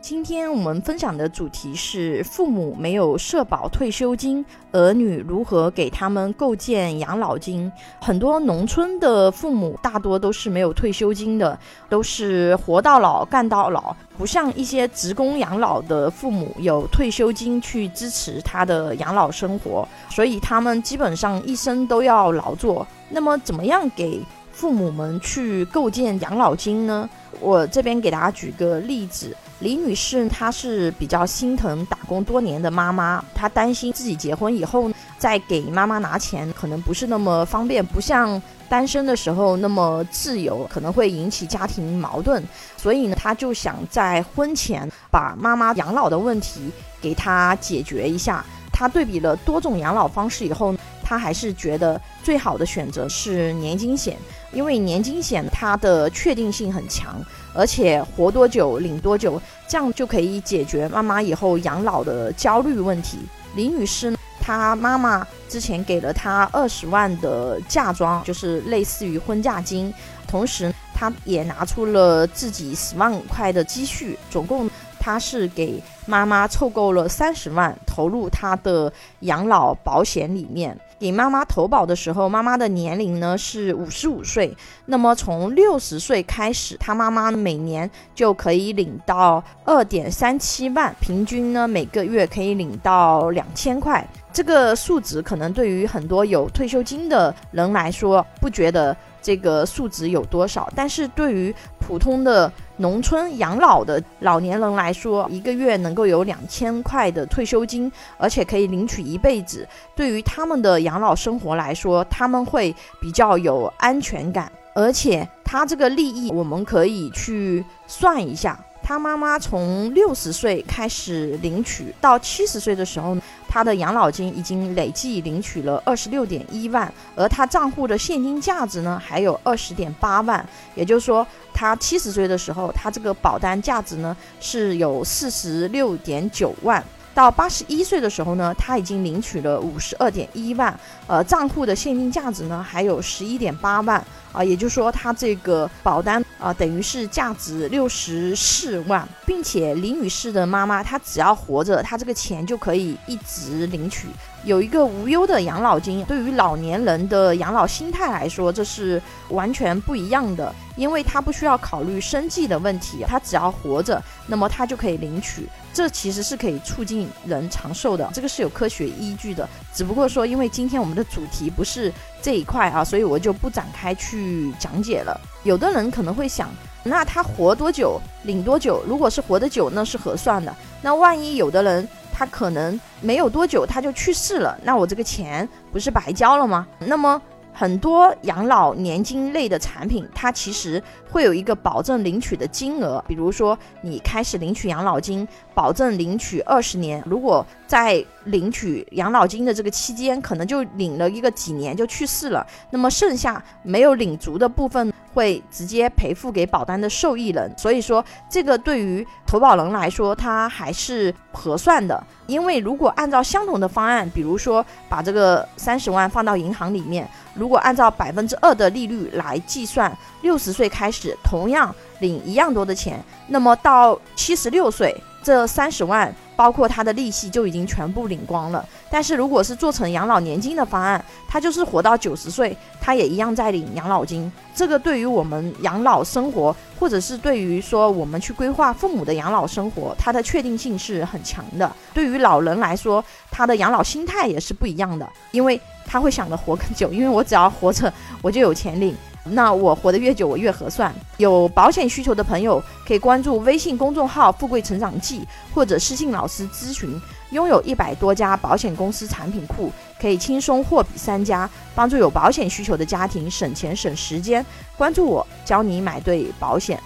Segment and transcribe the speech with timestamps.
[0.00, 4.42] 今天我们分享的主题是父母没有社保退休金，
[4.72, 7.70] 儿女如何给他们构建养老金。
[8.00, 11.56] 很多农村的父母大多都是没有退休金的，
[11.90, 22.86] 都是活到老干到老，不像一些职工养老的父母有退休金去支持他的养老生活，所以他们基本上一生都要劳作。
[23.10, 27.08] 那么，怎么样给父母们去构建养老金呢？
[27.38, 29.36] 我这边给大家举个例子。
[29.60, 42.42] 李女士她是比较心疼打工多年的妈妈，她担心自己结婚以后再给妈妈拿钱可能不是那么方便，不像单身的时候那么自由，可能会引起家庭矛盾，
[42.76, 48.44] 所以呢，她就想在婚前把妈妈养老的问题给她解决一下。
[48.72, 54.16] 她对比了多种养老方式以后，她还是觉得最好的选择是年金险，
[54.52, 57.20] 因为年金险它的确定性很强。
[57.52, 63.18] 而且活多久领多久，这样就可以解决妈妈以后养老的焦虑问题。
[63.56, 69.92] 李女士，她妈妈之前给了她二十万的嫁妆，就是类似于婚嫁金，
[70.28, 74.69] 同时她也拿出了自己十万块的积蓄，总共
[75.10, 80.78] 他是给妈妈凑够了三十万，投入他的养老保险里面。
[81.00, 84.56] 给妈妈投保的时候，妈妈的年龄呢是五十五岁。
[84.86, 94.06] 那么从六十岁开始，他妈妈每年就可以领到二点三七万，平均呢每个月可以领到两千块。
[94.32, 98.96] 这个数值可能对于很多有退休金的人来说，不觉得。
[99.22, 100.72] 这个数值有多少？
[100.74, 114.50] 但是对于普通的农村养老的老年人来说，一个月能够有两千块的退休金，而且可以领取一辈子，对于他们的养老生活来说，他们会比较有安全感。
[114.74, 118.58] 而且他这个利益，我们可以去算一下。
[118.82, 123.14] 他妈妈从六十岁开始领取，到七十岁的时候，
[123.50, 130.46] 他的养老金已经累计领取了二十六点一万，而他账户的现金价值呢，还有二十点八万。
[130.76, 136.82] 也就是说，他七十岁的时候，他这个保单价值呢是有四十六点九万。
[137.12, 140.78] 到八十一岁的时候呢，他已经领取了五十二点一万，
[141.08, 144.02] 呃，账户的现金价值呢还有十一点八万
[144.32, 154.08] 啊，也就是说，他这个保单啊等于是价值六十四万，并且李女士的妈妈她只要活着，她这个钱就可以一直领取。
[154.44, 165.46] 有一个无忧的养老金，对于老年人的养老心态来说，这是完全不一样的，因为他不需要考虑生计的问题，他只要活着，那么他就可以领取。
[165.72, 169.48] 这其实是可以促进人长寿的，这个是有科学依据的。
[169.74, 175.20] 只不过说，因为今天我们的主题不是这一块啊，所以我就不展开去讲解了。
[175.42, 176.48] 有的人可能会想，
[176.82, 178.82] 那他活多久领多久？
[178.86, 180.54] 如果是活得久，那是合算的。
[180.82, 181.86] 那万一有的人，
[182.20, 186.66] 他可能没有多久他就去世了，那我这个钱不是白交了吗？
[186.80, 187.18] 那么
[187.50, 204.92] 很多养老年金类的产品，它其实会有一个保证领取的金额，比如说你开始领取养老金，保证领取二十年，如果在领取养老金的这个期间，可能就领了一个几年就去世了，那么剩下没有领足的部分。
[205.12, 212.02] 会直接赔付给保单的受益人，所以说这个对于投保人来说，它还是合算的。
[212.26, 226.14] 因为如果按照相同的方案，比如说把这个三十万放到银行里面，如果按照百分之二的利率来计算，六十岁开始同样领一样多的钱，那么到七十六岁，这三十万。
[226.40, 234.32] 包括他的利息就已经全部领光了，但是如果是做成养老年金的方案，他就是活到九十岁，他也一样在领养老金。
[234.54, 241.70] 这个对于我们养老生活，或者是对于说我们去规划父母的养老生活，它的确定性是很强的。
[241.92, 247.92] 对于老人来说，他的养老心态也是不一样的，因为他会想着活更久，因为我只要活着，
[248.22, 248.96] 我就有钱领。
[249.22, 250.92] 那我活得越久，我越合算。
[251.18, 255.20] 有保险需求的朋友可以关注微信公众号“富贵成长记”，
[255.52, 256.98] 或者私信老师咨询。
[257.30, 259.70] 拥有一百多家保险公司产品库，
[260.00, 264.44] 可以轻松货比三家，帮助有保险需求的家庭省钱省时间。
[264.76, 266.80] 关注我，教你买对保险。